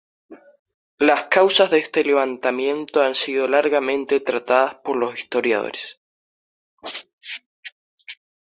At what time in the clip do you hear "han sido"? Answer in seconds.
3.03-3.47